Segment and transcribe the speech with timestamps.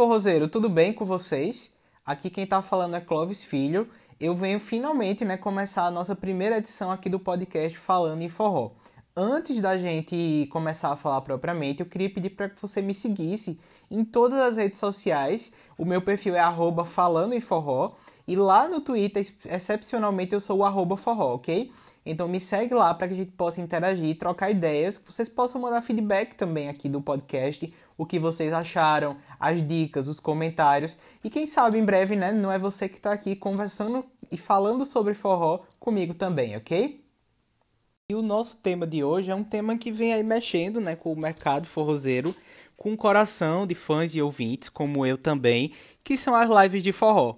[0.00, 1.74] forrozeiro, tudo bem com vocês?
[2.06, 3.86] Aqui quem tá falando é Clóvis Filho.
[4.18, 8.70] Eu venho finalmente, né, começar a nossa primeira edição aqui do podcast Falando em Forró.
[9.14, 13.60] Antes da gente começar a falar propriamente, eu queria pedir para que você me seguisse
[13.90, 15.52] em todas as redes sociais.
[15.76, 17.90] O meu perfil é arroba falando em forró.
[18.26, 21.70] E lá no Twitter, excepcionalmente, eu sou o arroba forró, ok?
[22.04, 25.60] Então me segue lá para que a gente possa interagir, trocar ideias, que vocês possam
[25.60, 30.96] mandar feedback também aqui do podcast, o que vocês acharam, as dicas, os comentários.
[31.22, 34.00] E quem sabe em breve, né, não é você que está aqui conversando
[34.32, 37.04] e falando sobre forró comigo também, ok?
[38.08, 41.12] E o nosso tema de hoje é um tema que vem aí mexendo, né, com
[41.12, 42.34] o mercado forrozeiro,
[42.76, 46.92] com o coração de fãs e ouvintes, como eu também, que são as lives de
[46.92, 47.36] forró.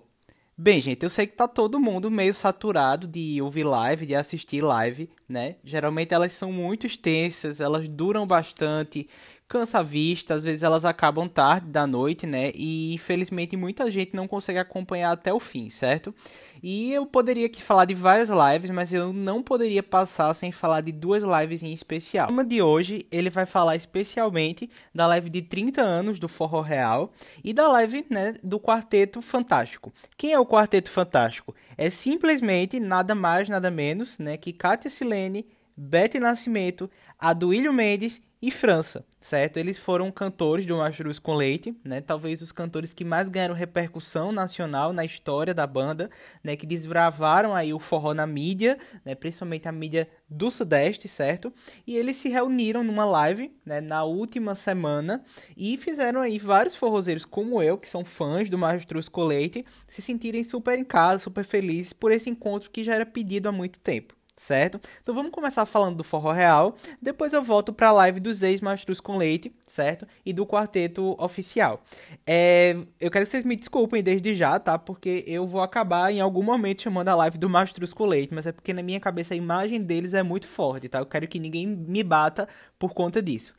[0.65, 4.61] Bem, gente, eu sei que tá todo mundo meio saturado de ouvir live, de assistir
[4.63, 5.57] live, né?
[5.65, 9.09] Geralmente elas são muito extensas, elas duram bastante,
[9.49, 12.53] cansa a vista, às vezes elas acabam tarde da noite, né?
[12.55, 16.15] E infelizmente muita gente não consegue acompanhar até o fim, certo?
[16.63, 20.81] E eu poderia aqui falar de várias lives, mas eu não poderia passar sem falar
[20.81, 22.31] de duas lives em especial.
[22.31, 27.13] Uma de hoje, ele vai falar especialmente da live de 30 anos do Forró Real
[27.45, 29.93] e da live, né, do Quarteto Fantástico.
[30.17, 31.55] Quem é o Quarteto Fantástico?
[31.77, 35.47] É simplesmente nada mais, nada menos, né, que Kátia Silene,
[35.77, 39.57] Bete Nascimento, Aduílio Mendes e França, certo?
[39.59, 42.01] Eles foram cantores do Mastruz com Leite, né?
[42.01, 46.11] Talvez os cantores que mais ganharam repercussão nacional na história da banda,
[46.43, 46.57] né?
[46.57, 49.15] Que desbravaram aí o forró na mídia, né?
[49.15, 51.53] Principalmente a mídia do Sudeste, certo?
[51.87, 53.81] E eles se reuniram numa live, né?
[53.81, 55.23] Na última semana
[55.57, 60.03] e fizeram aí vários forrozeiros como eu, que são fãs do Mastruz com Leite, se
[60.03, 63.79] sentirem super em casa, super felizes por esse encontro que já era pedido há muito
[63.79, 64.81] tempo certo?
[65.01, 68.99] Então vamos começar falando do forró real, depois eu volto para a live dos ex-mastruz
[68.99, 70.05] com leite, certo?
[70.27, 71.81] E do quarteto oficial.
[72.27, 74.77] É, eu quero que vocês me desculpem desde já, tá?
[74.77, 78.45] Porque eu vou acabar em algum momento chamando a live do mastruz com leite, mas
[78.45, 80.99] é porque na minha cabeça a imagem deles é muito forte, tá?
[80.99, 82.49] Eu quero que ninguém me bata
[82.81, 83.55] por conta disso.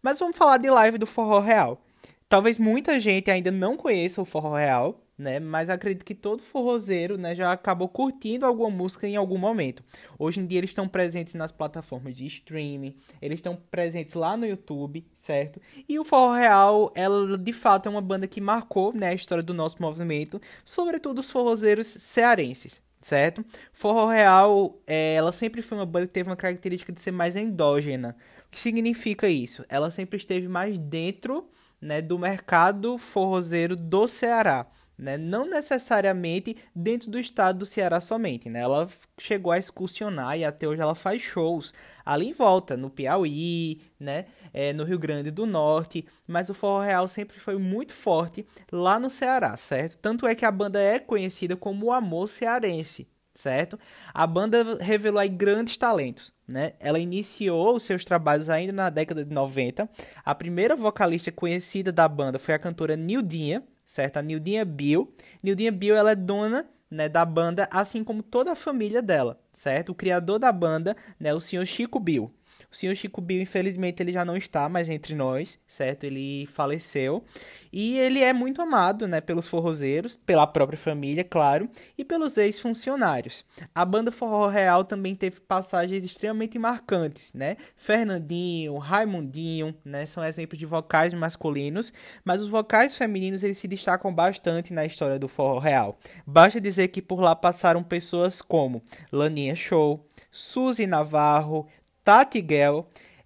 [0.00, 1.82] Mas vamos falar de live do forró real.
[2.28, 5.40] Talvez muita gente ainda não conheça o forró real, né?
[5.40, 9.82] Mas acredito que todo forrozeiro, né, já acabou curtindo alguma música em algum momento.
[10.18, 14.46] Hoje em dia eles estão presentes nas plataformas de streaming, eles estão presentes lá no
[14.46, 15.60] YouTube, certo?
[15.88, 19.42] E o Forró Real, ela de fato é uma banda que marcou, né, a história
[19.42, 22.80] do nosso movimento, sobretudo os forrozeiros cearenses.
[23.00, 23.44] Certo?
[23.72, 27.36] Forró Real, é, ela sempre foi uma banda que teve uma característica de ser mais
[27.36, 28.16] endógena.
[28.48, 29.64] O que significa isso?
[29.68, 31.48] Ela sempre esteve mais dentro
[31.80, 34.66] né, do mercado forrozeiro do Ceará
[34.98, 35.16] né?
[35.16, 38.60] Não necessariamente dentro do estado do Ceará somente, né?
[38.60, 38.88] Ela
[39.18, 41.72] chegou a excursionar e até hoje ela faz shows
[42.04, 44.26] ali em volta, no Piauí, né?
[44.52, 48.98] É, no Rio Grande do Norte, mas o forró real sempre foi muito forte lá
[48.98, 49.98] no Ceará, certo?
[49.98, 53.78] Tanto é que a banda é conhecida como o Amor Cearense, certo?
[54.12, 56.72] A banda revelou aí grandes talentos, né?
[56.80, 59.88] Ela iniciou seus trabalhos ainda na década de 90.
[60.24, 64.18] A primeira vocalista conhecida da banda foi a cantora Nildinha, certo?
[64.18, 65.10] A Nildinha Bill.
[65.42, 69.90] Nildinha Bill, ela é dona né, da banda, assim como toda a família dela, certo?
[69.90, 72.30] O criador da banda, né, o senhor Chico Bill.
[72.70, 76.04] O senhor Chico Bill, infelizmente, ele já não está mais entre nós, certo?
[76.04, 77.24] Ele faleceu.
[77.72, 83.44] E ele é muito amado, né, pelos forrozeiros, pela própria família, claro, e pelos ex-funcionários.
[83.74, 87.56] A banda Forró Real também teve passagens extremamente marcantes, né?
[87.76, 91.92] Fernandinho, Raimundinho, né, são exemplos de vocais masculinos,
[92.24, 95.98] mas os vocais femininos eles se destacam bastante na história do Forró Real.
[96.26, 101.66] Basta dizer que por lá passaram pessoas como Laninha Show, Suzy Navarro,
[102.08, 102.42] Tati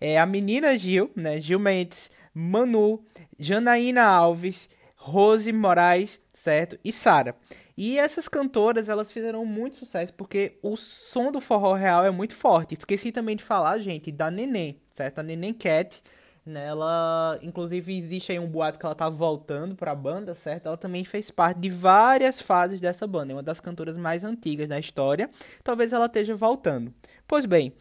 [0.00, 3.00] é, a menina Gil, né, Gil Mendes, Manu,
[3.38, 6.76] Janaína Alves, Rose Moraes, certo?
[6.84, 7.37] E Sara.
[7.76, 12.34] E essas cantoras, elas fizeram muito sucesso porque o som do forró real é muito
[12.34, 12.75] forte.
[12.76, 15.20] Esqueci também de falar, gente, da Neném, certo?
[15.20, 16.02] A Neném Cat,
[16.44, 16.67] né?
[16.67, 20.67] Ela, inclusive, existe aí um boato que ela tá voltando pra banda, certo?
[20.67, 23.31] Ela também fez parte de várias fases dessa banda.
[23.31, 25.31] É uma das cantoras mais antigas da história.
[25.62, 26.93] Talvez ela esteja voltando.
[27.29, 27.73] Pois bem,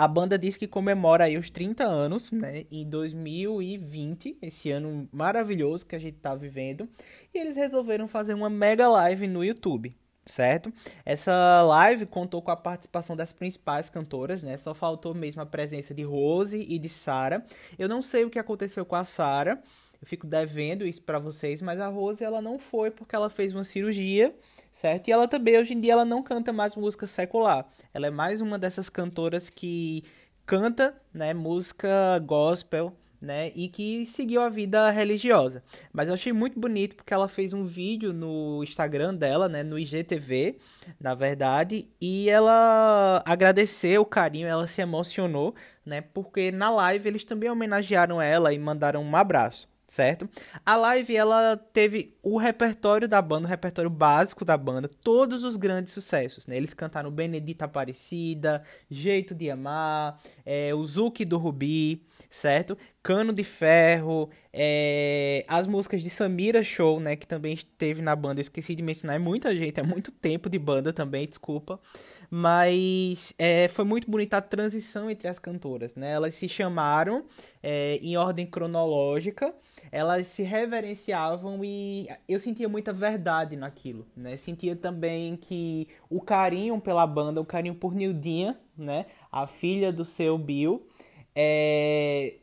[0.00, 5.86] a banda diz que comemora aí os 30 anos, né, em 2020, esse ano maravilhoso
[5.86, 6.88] que a gente tá vivendo,
[7.34, 9.94] e eles resolveram fazer uma mega live no YouTube,
[10.24, 10.72] certo?
[11.04, 14.56] Essa live contou com a participação das principais cantoras, né?
[14.56, 17.44] Só faltou mesmo a presença de Rose e de Sara.
[17.78, 19.62] Eu não sei o que aconteceu com a Sara.
[20.00, 23.52] Eu fico devendo isso para vocês, mas a Rose ela não foi porque ela fez
[23.52, 24.34] uma cirurgia,
[24.72, 25.08] certo?
[25.08, 27.68] E ela também hoje em dia ela não canta mais música secular.
[27.92, 30.02] Ela é mais uma dessas cantoras que
[30.46, 33.52] canta, né, música gospel, né?
[33.54, 35.62] E que seguiu a vida religiosa.
[35.92, 39.62] Mas eu achei muito bonito porque ela fez um vídeo no Instagram dela, né?
[39.62, 40.56] No IGTV,
[40.98, 41.90] na verdade.
[42.00, 45.54] E ela agradeceu o carinho, ela se emocionou,
[45.84, 46.00] né?
[46.00, 50.30] Porque na live eles também homenagearam ela e mandaram um abraço certo?
[50.64, 55.56] A live ela teve o repertório da banda, o repertório básico da banda, todos os
[55.56, 56.56] grandes sucessos, né?
[56.56, 60.16] Eles cantaram Benedita Aparecida, Jeito de Amar,
[60.46, 62.78] é, o Zuki do Rubi, certo?
[63.02, 67.14] Cano de Ferro, é, as músicas de Samira Show, né?
[67.14, 70.50] Que também esteve na banda, eu esqueci de mencionar, é muita gente, é muito tempo
[70.50, 71.80] de banda também, desculpa.
[72.28, 76.12] Mas é, foi muito bonita a transição entre as cantoras, né?
[76.12, 77.24] Elas se chamaram
[77.62, 79.54] é, em ordem cronológica,
[79.90, 84.36] elas se reverenciavam e eu sentia muita verdade naquilo, né?
[84.36, 89.06] Sentia também que o carinho pela banda, o carinho por Nildinha, né?
[89.30, 90.86] A filha do seu Bill,
[91.34, 92.34] é...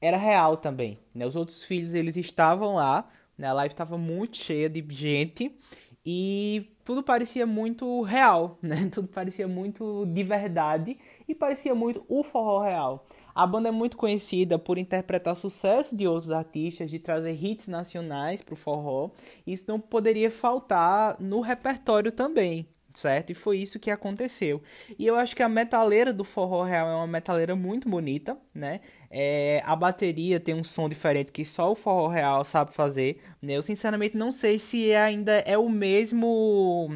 [0.00, 1.26] era real também, né?
[1.26, 3.48] Os outros filhos, eles estavam lá, né?
[3.48, 5.58] A live estava muito cheia de gente
[6.04, 8.88] e tudo parecia muito real, né?
[8.92, 10.98] Tudo parecia muito de verdade
[11.28, 13.06] e parecia muito o forró real.
[13.34, 18.40] A banda é muito conhecida por interpretar sucesso de outros artistas, de trazer hits nacionais
[18.40, 19.10] para o forró.
[19.46, 22.66] Isso não poderia faltar no repertório também,
[22.98, 23.30] certo?
[23.30, 24.62] E foi isso que aconteceu.
[24.98, 28.80] E eu acho que a metaleira do forró real é uma metaleira muito bonita, né?
[29.10, 33.20] É, a bateria tem um som diferente que só o forró real sabe fazer.
[33.40, 33.54] Né?
[33.54, 36.90] Eu sinceramente não sei se ainda é o mesmo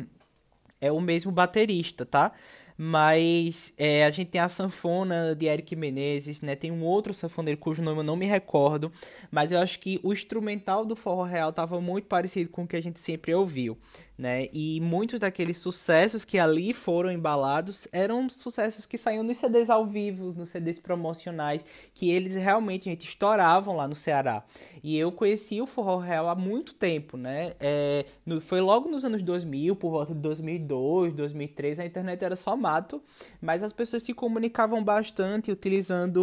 [0.81, 2.33] é o mesmo baterista, tá?
[2.83, 6.57] Mas é, a gente tem a sanfona de Eric Menezes, né?
[6.57, 8.91] Tem um outro sanfoneiro cujo nome eu não me recordo,
[9.31, 12.77] mas eu acho que o instrumental do forró real estava muito parecido com o que
[12.77, 13.77] a gente sempre ouviu
[14.21, 14.49] né?
[14.53, 19.87] E muitos daqueles sucessos que ali foram embalados eram sucessos que saíam nos CDs ao
[19.87, 21.65] vivo, nos CDs promocionais,
[21.95, 24.45] que eles realmente, gente, estouravam lá no Ceará.
[24.85, 27.53] E eu conheci o forró real há muito tempo, né?
[27.59, 32.37] É, no, foi logo nos anos 2000, por volta de 2002, 2003, a internet era
[32.37, 33.03] só mato,
[33.41, 36.23] mas as pessoas se comunicavam bastante utilizando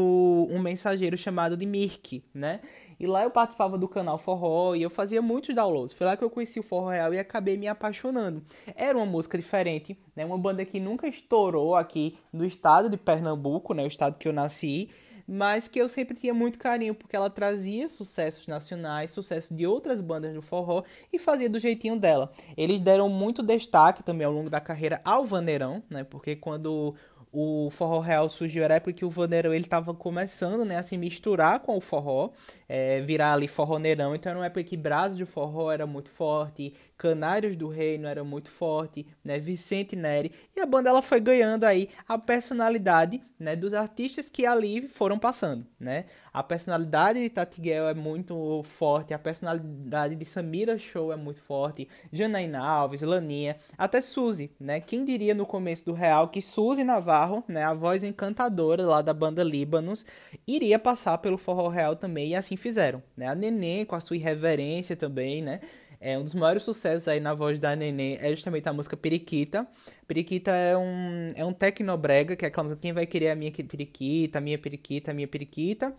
[0.52, 2.60] um mensageiro chamado de Mirk, né?
[3.00, 5.94] E lá eu participava do canal Forró e eu fazia muitos downloads.
[5.94, 8.44] Foi lá que eu conheci o Forró Real e acabei me apaixonando.
[8.76, 10.26] Era uma música diferente, né?
[10.26, 13.84] Uma banda que nunca estourou aqui no estado de Pernambuco, né?
[13.84, 14.90] O estado que eu nasci
[15.28, 20.00] mas que eu sempre tinha muito carinho, porque ela trazia sucessos nacionais, sucesso de outras
[20.00, 22.32] bandas do forró e fazia do jeitinho dela.
[22.56, 26.06] Eles deram muito destaque também ao longo da carreira ao Vaneirão, né?
[26.06, 26.96] Porque quando
[27.40, 30.98] o forró real surgiu era época que o vaneirão ele estava começando né, a se
[30.98, 32.32] misturar com o forró,
[32.68, 34.16] é, virar ali forroneirão.
[34.16, 38.24] Então era uma época que Brasa de Forró era muito forte, Canários do Reino era
[38.24, 40.32] muito forte, né, Vicente Neri.
[40.56, 45.20] E a banda ela foi ganhando aí a personalidade né, dos artistas que ali foram
[45.20, 45.66] passando.
[45.80, 46.06] Né?
[46.34, 51.88] A personalidade de Tatiguel é muito forte, a personalidade de Samira Show é muito forte,
[52.12, 54.80] Janaína Alves, Laninha, até Suzy, né?
[54.80, 59.14] Quem diria no começo do Real que Suzy Navarro, né, a voz encantadora lá da
[59.14, 60.06] banda Líbanos,
[60.48, 63.28] iria passar pelo Forró Real também, e assim fizeram, né?
[63.28, 65.60] A Neném com a sua irreverência também, né?
[66.00, 69.68] É um dos maiores sucessos aí na voz da Nenê é justamente a música Periquita.
[70.08, 73.52] Periquita é um, é um tecnobrega, que é aquela música Quem vai querer a minha
[73.52, 75.94] periquita, a minha periquita, a minha periquita.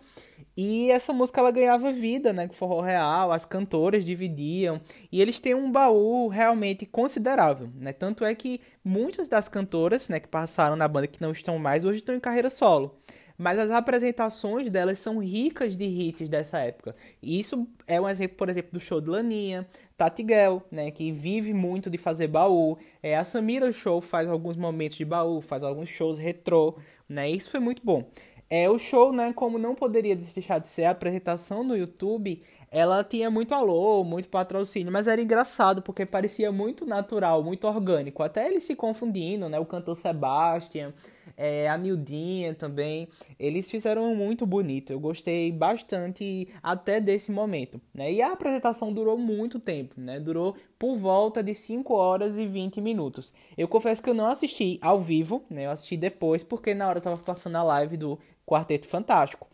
[0.55, 5.39] E essa música ela ganhava vida, né, com forró real, as cantoras dividiam, e eles
[5.39, 7.93] têm um baú realmente considerável, né?
[7.93, 11.85] Tanto é que muitas das cantoras, né, que passaram na banda que não estão mais,
[11.85, 12.99] hoje estão em carreira solo
[13.39, 16.93] mas as apresentações delas são ricas de hits dessa época.
[17.23, 19.65] E isso é um exemplo, por exemplo, do show de Laninha,
[19.99, 22.77] Tati Gell, né, que vive muito de fazer baú.
[23.03, 26.77] É, a Samira Show faz alguns momentos de baú, faz alguns shows retrô,
[27.09, 27.29] né?
[27.29, 28.09] Isso foi muito bom.
[28.49, 32.41] É, o show, né, como não poderia deixar de ser a apresentação no YouTube,
[32.71, 38.23] ela tinha muito alô, muito patrocínio, mas era engraçado porque parecia muito natural, muito orgânico.
[38.23, 39.59] Até ele se confundindo, né?
[39.59, 40.93] O cantor Sebastian,
[41.39, 43.07] é, a Nildinha também.
[43.39, 44.91] Eles fizeram muito bonito.
[44.91, 47.79] Eu gostei bastante até desse momento.
[47.93, 48.11] Né?
[48.11, 50.19] E a apresentação durou muito tempo, né?
[50.19, 53.33] Durou por volta de 5 horas e 20 minutos.
[53.57, 55.65] Eu confesso que eu não assisti ao vivo, né?
[55.65, 59.47] Eu assisti depois, porque na hora eu tava passando a live do Quarteto Fantástico.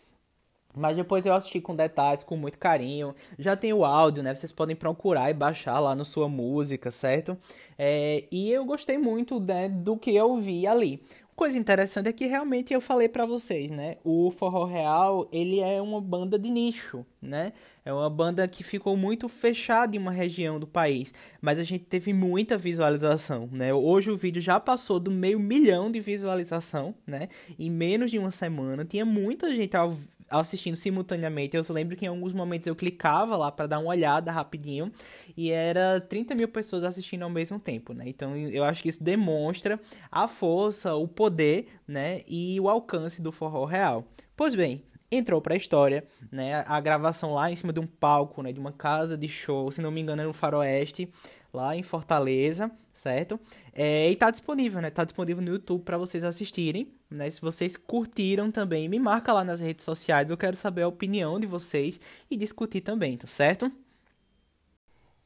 [0.75, 3.15] Mas depois eu assisti com detalhes, com muito carinho.
[3.39, 4.35] Já tem o áudio, né?
[4.35, 7.37] Vocês podem procurar e baixar lá no sua música, certo?
[7.77, 11.01] É, e eu gostei muito né, do que eu vi ali.
[11.35, 13.97] Coisa interessante é que realmente eu falei para vocês, né?
[14.05, 17.51] O Forró Real, ele é uma banda de nicho, né?
[17.83, 21.83] É uma banda que ficou muito fechada em uma região do país, mas a gente
[21.83, 23.73] teve muita visualização, né?
[23.73, 27.27] Hoje o vídeo já passou do meio milhão de visualização, né?
[27.59, 29.93] Em menos de uma semana, tinha muita gente ao,
[30.29, 31.55] assistindo simultaneamente.
[31.55, 34.91] Eu lembro que em alguns momentos eu clicava lá para dar uma olhada rapidinho
[35.35, 38.05] e era 30 mil pessoas assistindo ao mesmo tempo, né?
[38.07, 39.79] Então eu acho que isso demonstra
[40.11, 42.21] a força, o poder, né?
[42.27, 44.05] E o alcance do forró real.
[44.35, 46.63] Pois bem, entrou para a história, né?
[46.67, 48.51] A gravação lá em cima de um palco, né?
[48.51, 51.09] De uma casa de show, se não me engano, era no Faroeste,
[51.53, 53.39] lá em Fortaleza, certo?
[53.73, 54.89] É, e tá disponível, né?
[54.89, 57.29] Tá disponível no YouTube para vocês assistirem, né?
[57.29, 61.39] Se vocês curtiram também, me marca lá nas redes sociais, eu quero saber a opinião
[61.39, 61.99] de vocês
[62.31, 63.71] e discutir também, tá certo?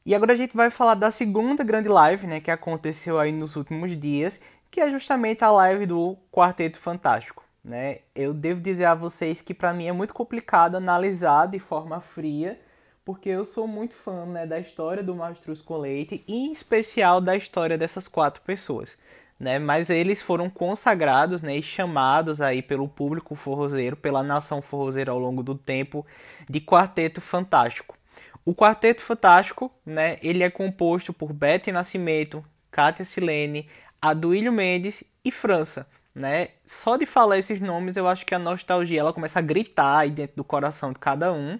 [0.05, 3.55] E agora a gente vai falar da segunda grande live, né, que aconteceu aí nos
[3.55, 4.39] últimos dias,
[4.71, 7.99] que é justamente a live do Quarteto Fantástico né?
[8.15, 12.59] Eu devo dizer a vocês que para mim é muito complicado analisar de forma fria,
[13.03, 17.19] porque eu sou muito fã, né, da história do Mastruz com Leite e em especial
[17.19, 18.97] da história dessas quatro pessoas,
[19.39, 19.59] né?
[19.59, 25.19] Mas eles foram consagrados, né, e chamados aí pelo público forrozeiro, pela nação forrozeira ao
[25.19, 26.05] longo do tempo
[26.49, 27.97] de Quarteto Fantástico.
[28.45, 33.67] O Quarteto Fantástico, né, ele é composto por Bete Nascimento, Kátia Silene,
[34.01, 35.87] Aduílio Mendes e França
[36.19, 36.49] né?
[36.65, 40.11] Só de falar esses nomes, eu acho que a nostalgia ela começa a gritar aí
[40.11, 41.59] dentro do coração de cada um.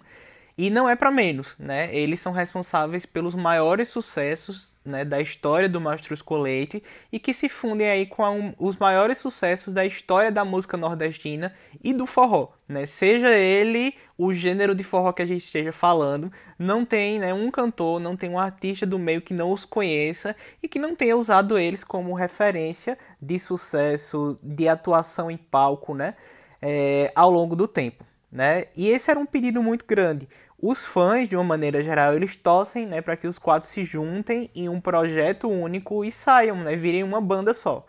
[0.60, 1.88] E não é para menos, né?
[1.90, 7.48] Eles são responsáveis pelos maiores sucessos né, da história do Mastruz Leite e que se
[7.48, 12.48] fundem aí com um, os maiores sucessos da história da música nordestina e do forró,
[12.68, 12.84] né?
[12.84, 17.50] Seja ele o gênero de forró que a gente esteja falando, não tem né, um
[17.50, 21.16] cantor, não tem um artista do meio que não os conheça e que não tenha
[21.16, 26.16] usado eles como referência de sucesso, de atuação em palco, né?
[26.60, 28.66] É, ao longo do tempo, né?
[28.76, 30.28] E esse era um pedido muito grande.
[30.62, 34.50] Os fãs, de uma maneira geral, eles torcem né, para que os quatro se juntem
[34.54, 37.86] em um projeto único e saiam, né, virem uma banda só.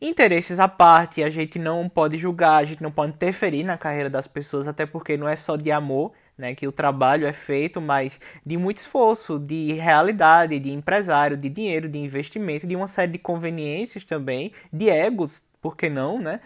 [0.00, 4.10] Interesses à parte, a gente não pode julgar, a gente não pode interferir na carreira
[4.10, 7.80] das pessoas, até porque não é só de amor né, que o trabalho é feito,
[7.80, 13.12] mas de muito esforço, de realidade, de empresário, de dinheiro, de investimento, de uma série
[13.12, 16.40] de conveniências também, de egos, por que não, né?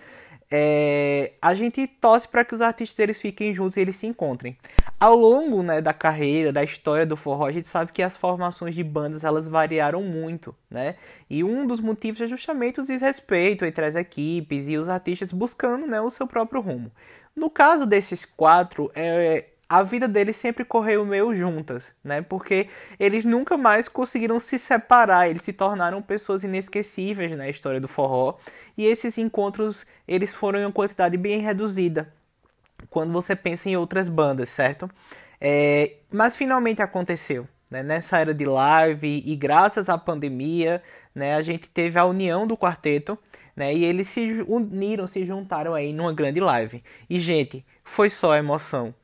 [0.50, 4.56] É, a gente torce para que os artistas eles fiquem juntos e eles se encontrem.
[4.98, 8.74] Ao longo né, da carreira, da história do forró, a gente sabe que as formações
[8.74, 10.96] de bandas elas variaram muito, né?
[11.28, 15.86] E um dos motivos é justamente o desrespeito entre as equipes e os artistas buscando
[15.86, 16.90] né, o seu próprio rumo.
[17.34, 22.22] No caso desses quatro, é, a vida deles sempre correu meio juntas, né?
[22.22, 22.68] Porque
[22.98, 28.38] eles nunca mais conseguiram se separar, eles se tornaram pessoas inesquecíveis na história do forró.
[28.78, 32.12] E esses encontros, eles foram em uma quantidade bem reduzida
[32.90, 34.88] quando você pensa em outras bandas, certo?
[35.40, 37.82] É, mas finalmente aconteceu, né?
[37.82, 40.82] Nessa era de live e graças à pandemia,
[41.14, 43.18] né, a gente teve a união do quarteto,
[43.56, 43.74] né?
[43.74, 46.84] E eles se uniram, se juntaram aí numa grande live.
[47.08, 48.94] E gente, foi só emoção.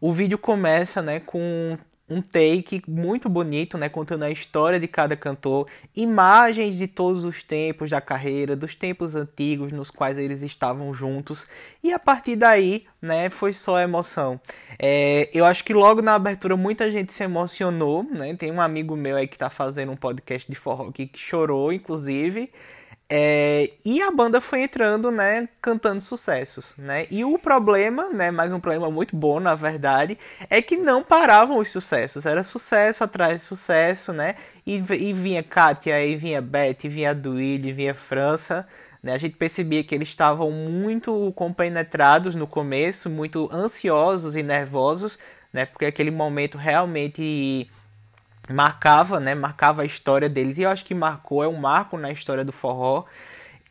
[0.00, 1.78] O vídeo começa, né, com
[2.12, 5.66] um take muito bonito, né, contando a história de cada cantor,
[5.96, 11.46] imagens de todos os tempos da carreira, dos tempos antigos nos quais eles estavam juntos,
[11.82, 14.38] e a partir daí, né, foi só emoção.
[14.78, 18.94] É, eu acho que logo na abertura muita gente se emocionou, né, tem um amigo
[18.94, 22.50] meu aí que está fazendo um podcast de forró que chorou, inclusive.
[23.08, 27.06] É, e a banda foi entrando, né, cantando sucessos, né?
[27.10, 30.18] E o problema, né, mais um problema muito bom, na verdade,
[30.48, 32.24] é que não paravam os sucessos.
[32.24, 34.36] Era sucesso atrás de sucesso, né?
[34.66, 38.66] E, e vinha Kátia, e vinha Beth, e vinha Duílio, e vinha França,
[39.02, 39.12] né?
[39.12, 45.18] A gente percebia que eles estavam muito compenetrados no começo, muito ansiosos e nervosos,
[45.52, 45.66] né?
[45.66, 47.68] Porque aquele momento realmente
[48.50, 49.34] marcava, né?
[49.34, 52.52] Marcava a história deles e eu acho que marcou, é um marco na história do
[52.52, 53.04] forró.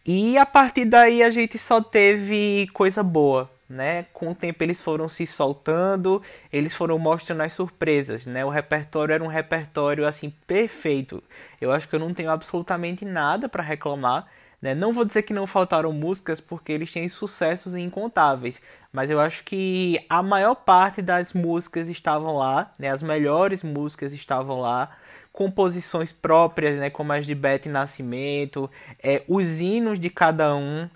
[0.06, 4.06] E a partir daí a gente só teve coisa boa, né?
[4.13, 8.44] Com o tempo eles foram se soltando, eles foram mostrando as surpresas, né?
[8.44, 11.24] O repertório era um repertório assim perfeito.
[11.60, 14.28] Eu acho que eu não tenho absolutamente nada para reclamar.
[14.62, 14.75] Né?
[14.75, 18.62] Não vou dizer que não faltaram músicas, porque eles têm sucessos incontáveis,
[18.94, 22.89] mas eu acho que a maior parte das músicas estavam lá, né?
[22.89, 24.91] as melhores músicas estavam lá,
[25.34, 26.89] composições próprias, né?
[26.89, 28.70] como as de Beth Nascimento,
[29.01, 30.88] é, os hinos de cada um.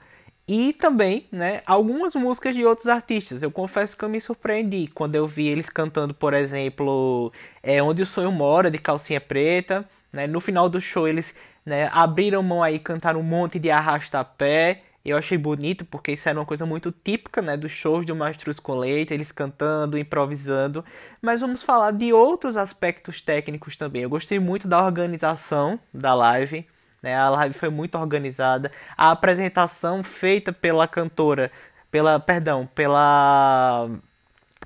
[0.48, 3.42] E também, né, algumas músicas de outros artistas.
[3.42, 8.04] Eu confesso que eu me surpreendi quando eu vi eles cantando, por exemplo, é, Onde
[8.04, 9.84] o Sonho Mora, de Calcinha Preta.
[10.14, 10.28] Né?
[10.28, 11.34] No final do show eles
[11.66, 11.90] né?
[11.92, 14.84] Abriram mão aí, cantaram um monte de arrasta-pé.
[15.04, 18.60] Eu achei bonito porque isso era uma coisa muito típica, né, dos shows do Mastruz
[18.60, 20.84] com Leite, eles cantando, improvisando.
[21.22, 24.02] Mas vamos falar de outros aspectos técnicos também.
[24.02, 26.68] Eu gostei muito da organização da live,
[27.04, 27.16] né?
[27.16, 28.72] A live foi muito organizada.
[28.98, 31.52] A apresentação feita pela cantora,
[31.92, 33.88] pela, perdão, pela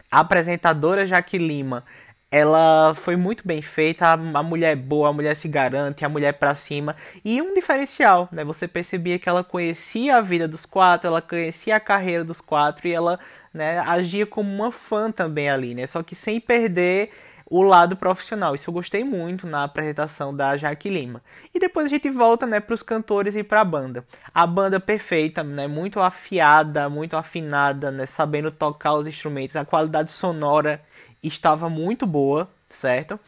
[0.10, 1.84] apresentadora Jaque Lima,
[2.32, 6.30] ela foi muito bem feita, a, mulher é boa, a mulher se garante, a mulher
[6.30, 6.96] é pra cima.
[7.26, 8.44] E um diferencial, né?
[8.44, 12.88] Você percebia que ela conhecia a vida dos quatro, ela conhecia a carreira dos quatro
[12.88, 13.20] e ela
[13.54, 15.88] né, agia como uma fã também ali, né?
[15.88, 17.12] Só que sem perder
[17.50, 18.54] o lado profissional.
[18.54, 21.24] Isso eu gostei muito na apresentação da Jaque Lima.
[21.54, 24.06] E depois a gente volta, né, para os cantores e para a banda.
[24.34, 29.56] A banda perfeita, né, muito afiada, muito afinada, né, sabendo tocar os instrumentos.
[29.56, 30.80] A qualidade sonora
[31.24, 33.20] estava muito boa, certo?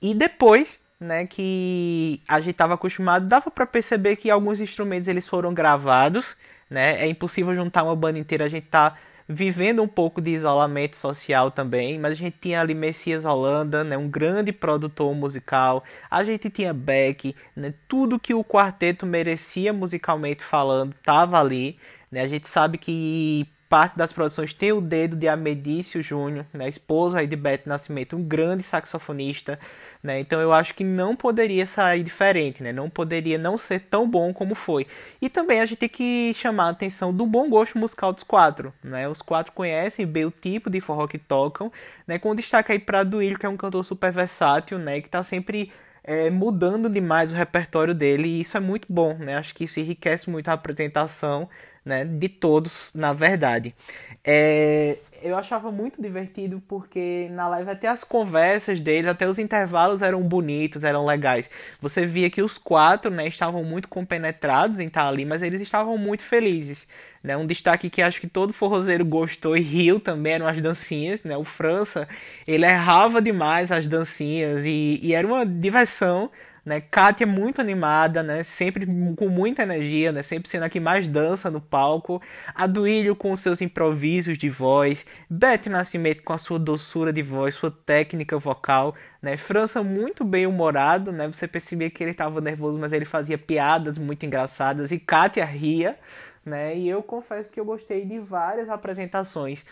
[0.00, 5.26] E depois, né, que a gente estava acostumado, dava para perceber que alguns instrumentos eles
[5.26, 6.36] foram gravados,
[6.68, 7.02] né?
[7.02, 8.96] É impossível juntar uma banda inteira, a gente tá
[9.28, 13.96] vivendo um pouco de isolamento social também, mas a gente tinha ali Messias Holanda, né,
[13.96, 20.42] um grande produtor musical, a gente tinha Beck, né, tudo que o quarteto merecia musicalmente
[20.42, 21.78] falando estava ali,
[22.10, 26.68] né, a gente sabe que parte das produções tem o dedo de Amedício Júnior, né,
[26.68, 29.58] esposo aí de Beto Nascimento, um grande saxofonista,
[30.02, 30.20] né?
[30.20, 32.72] Então eu acho que não poderia sair diferente, né?
[32.72, 34.86] não poderia não ser tão bom como foi.
[35.20, 38.72] E também a gente tem que chamar a atenção do bom gosto musical dos quatro.
[38.82, 39.08] Né?
[39.08, 41.72] Os quatro conhecem bem o tipo de forró que tocam,
[42.06, 42.18] né?
[42.18, 45.00] com destaque aí para Duílio, que é um cantor super versátil, né?
[45.00, 45.72] que está sempre
[46.04, 49.14] é, mudando demais o repertório dele, e isso é muito bom.
[49.14, 49.36] Né?
[49.36, 51.48] Acho que isso enriquece muito a apresentação
[51.88, 52.04] né?
[52.04, 53.74] de todos, na verdade.
[54.22, 60.02] É, eu achava muito divertido porque na live até as conversas deles, até os intervalos
[60.02, 61.50] eram bonitos, eram legais.
[61.80, 65.96] Você via que os quatro, né, estavam muito compenetrados em estar ali, mas eles estavam
[65.96, 66.88] muito felizes.
[67.22, 67.36] Né?
[67.36, 71.36] Um destaque que acho que todo forrozeiro gostou e riu também eram as dancinhas, né?
[71.36, 72.06] O França,
[72.46, 76.30] ele errava demais as dancinhas e, e era uma diversão
[76.68, 76.80] né?
[76.80, 78.44] Kátia é muito animada, né?
[78.44, 80.22] Sempre com muita energia, né?
[80.22, 82.22] Sempre sendo a que mais dança no palco.
[82.54, 85.06] A Duílio com seus improvisos de voz.
[85.28, 89.36] Beth Nascimento com a sua doçura de voz, sua técnica vocal, né?
[89.36, 91.26] França muito bem humorado, né?
[91.26, 94.92] Você percebia que ele estava nervoso, mas ele fazia piadas muito engraçadas.
[94.92, 95.98] E Kátia ria,
[96.44, 96.76] né?
[96.76, 99.64] E eu confesso que eu gostei de várias apresentações.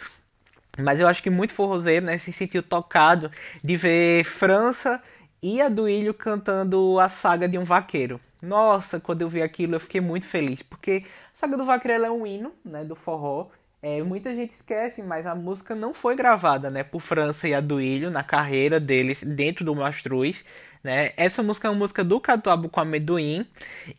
[0.79, 2.18] Mas eu acho que muito forrozeiro, né?
[2.18, 3.31] Se sentiu tocado
[3.62, 5.03] de ver França
[5.47, 8.21] e a Duílio cantando a saga de um vaqueiro.
[8.43, 12.11] Nossa, quando eu vi aquilo eu fiquei muito feliz, porque a saga do vaqueiro é
[12.11, 13.47] um hino, né, do forró.
[13.81, 17.61] É, muita gente esquece, mas a música não foi gravada, né, por França e a
[17.61, 20.45] Duílio na carreira deles dentro do Mastruz,
[20.83, 21.13] né?
[21.17, 23.47] Essa música é uma música do Catuabo com amendoim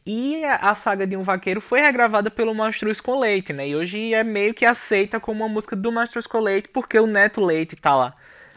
[0.05, 3.69] e a saga de um vaqueiro foi regravada pelo Mastruz com Leite, né?
[3.69, 7.07] E hoje é meio que aceita como uma música do Mastruz com Leite porque o
[7.07, 8.13] Neto Leite tá lá,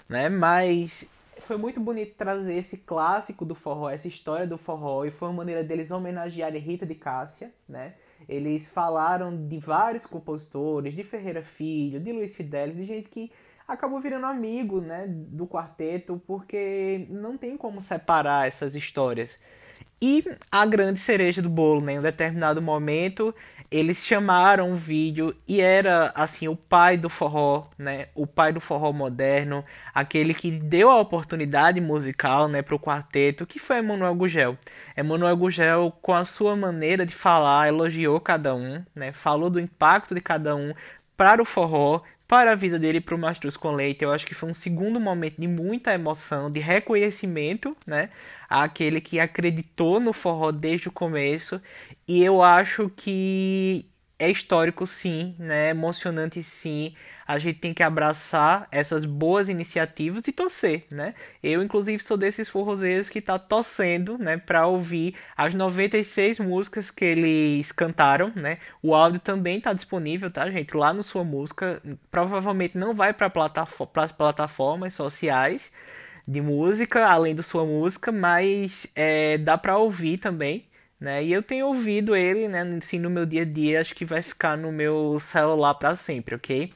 [0.09, 0.29] né?
[0.29, 1.09] Mas
[1.50, 5.38] foi muito bonito trazer esse clássico do forró, essa história do forró, e foi uma
[5.38, 7.94] maneira deles homenagearem Rita de Cássia, né?
[8.28, 13.32] Eles falaram de vários compositores, de Ferreira Filho, de Luiz Fidelis, de gente que
[13.66, 19.42] acabou virando amigo, né, do quarteto, porque não tem como separar essas histórias.
[20.00, 23.34] E a grande cereja do bolo, né, em um determinado momento,
[23.70, 28.09] eles chamaram um vídeo e era assim o pai do forró, né?
[28.14, 33.46] O pai do forró moderno, aquele que deu a oportunidade musical, né, para o quarteto,
[33.46, 34.59] que foi Emanuel Gugel.
[34.96, 39.12] Emanuel Gugel, com a sua maneira de falar, elogiou cada um, né?
[39.12, 40.74] Falou do impacto de cada um
[41.16, 44.04] para o forró, para a vida dele para o Mastruz com Leite.
[44.04, 48.08] Eu acho que foi um segundo momento de muita emoção, de reconhecimento, né?
[48.48, 51.60] Aquele que acreditou no forró desde o começo
[52.06, 53.84] e eu acho que
[54.16, 55.70] é histórico sim, né?
[55.70, 56.94] Emocionante sim.
[57.30, 61.14] A gente tem que abraçar essas boas iniciativas e torcer, né?
[61.40, 67.04] Eu inclusive sou desses forrozeiros que tá torcendo, né, para ouvir as 96 músicas que
[67.04, 68.58] eles cantaram, né?
[68.82, 70.76] O áudio também tá disponível, tá, gente?
[70.76, 75.70] Lá no sua música, provavelmente não vai para plataforma, as plataformas sociais
[76.26, 80.64] de música, além da sua música, mas é, dá para ouvir também,
[80.98, 81.22] né?
[81.22, 84.20] E eu tenho ouvido ele, né, assim, no meu dia a dia, acho que vai
[84.20, 86.72] ficar no meu celular para sempre, ok?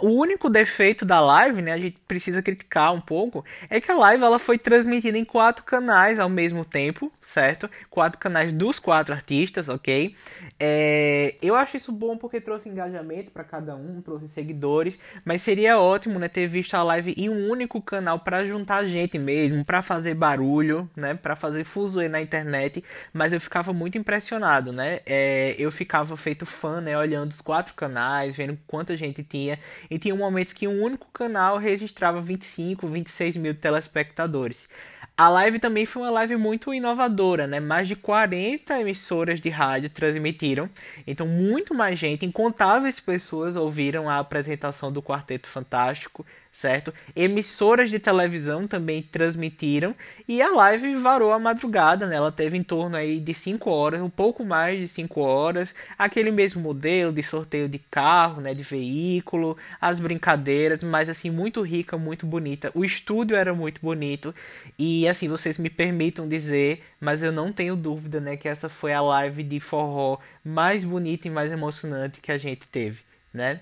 [0.00, 3.96] O único defeito da live, né, a gente precisa criticar um pouco, é que a
[3.96, 7.70] live ela foi transmitida em quatro canais ao mesmo tempo, certo?
[7.90, 10.14] Quatro canais dos quatro artistas, ok?
[10.58, 15.78] É, eu acho isso bom porque trouxe engajamento para cada um, trouxe seguidores, mas seria
[15.78, 19.82] ótimo, né, ter visto a live em um único canal para juntar gente mesmo, para
[19.82, 22.82] fazer barulho, né, para fazer fuzuê na internet.
[23.12, 25.00] Mas eu ficava muito impressionado, né?
[25.06, 29.45] É, eu ficava feito fã, né, olhando os quatro canais, vendo quanta gente tinha
[29.90, 34.68] e tinha momentos que um único canal registrava 25, 26 mil telespectadores.
[35.18, 37.58] A live também foi uma live muito inovadora, né?
[37.58, 40.68] Mais de 40 emissoras de rádio transmitiram.
[41.06, 46.92] Então, muito mais gente, incontáveis pessoas ouviram a apresentação do Quarteto Fantástico certo?
[47.14, 49.94] Emissoras de televisão também transmitiram
[50.26, 52.16] e a live varou a madrugada, né?
[52.16, 56.30] Ela teve em torno aí de 5 horas, um pouco mais de 5 horas, aquele
[56.30, 61.98] mesmo modelo de sorteio de carro, né, de veículo, as brincadeiras, mas assim muito rica,
[61.98, 62.70] muito bonita.
[62.74, 64.34] O estúdio era muito bonito
[64.78, 68.94] e assim, vocês me permitam dizer, mas eu não tenho dúvida, né, que essa foi
[68.94, 73.60] a live de forró mais bonita e mais emocionante que a gente teve, né?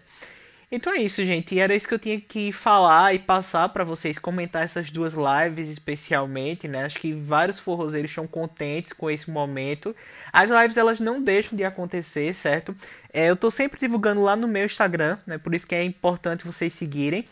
[0.74, 1.54] Então é isso, gente.
[1.54, 5.14] E era isso que eu tinha que falar e passar para vocês, comentar essas duas
[5.14, 6.84] lives especialmente, né?
[6.84, 9.94] Acho que vários forrozeiros estão contentes com esse momento.
[10.32, 12.74] As lives elas não deixam de acontecer, certo?
[13.12, 15.38] É, eu tô sempre divulgando lá no meu Instagram, né?
[15.38, 17.24] Por isso que é importante vocês seguirem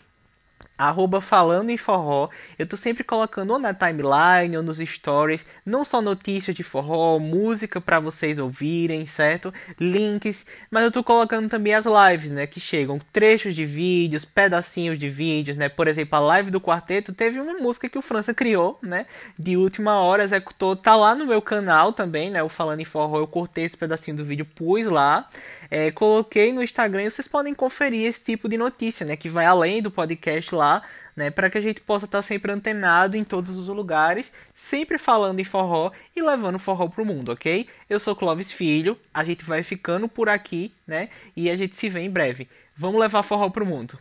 [0.77, 2.29] arroba falando em forró.
[2.59, 7.19] Eu tô sempre colocando ou na timeline ou nos stories, não só notícias de forró,
[7.19, 9.53] música para vocês ouvirem, certo?
[9.79, 14.99] Links, mas eu tô colocando também as lives, né, que chegam trechos de vídeos, pedacinhos
[14.99, 15.69] de vídeos, né?
[15.69, 19.07] Por exemplo, a live do quarteto teve uma música que o França criou, né,
[19.39, 22.43] de última hora, executou, tá lá no meu canal também, né?
[22.43, 25.29] O falando em forró, eu cortei esse pedacinho do vídeo, pus lá,
[25.71, 29.81] é, coloquei no Instagram, vocês podem conferir esse tipo de notícia, né, que vai além
[29.81, 30.83] do podcast lá
[31.17, 34.99] né, para que a gente possa estar tá sempre antenado em todos os lugares, sempre
[34.99, 37.67] falando em forró e levando forró pro mundo, ok?
[37.89, 41.09] Eu sou Clóvis Filho, a gente vai ficando por aqui, né?
[41.37, 42.49] E a gente se vê em breve.
[42.77, 43.99] Vamos levar forró pro mundo.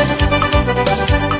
[0.00, 1.33] Música